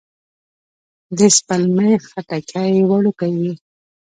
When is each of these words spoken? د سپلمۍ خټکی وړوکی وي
د 1.17 1.19
سپلمۍ 1.37 1.93
خټکی 2.09 2.71
وړوکی 2.89 3.31
وي 3.41 3.53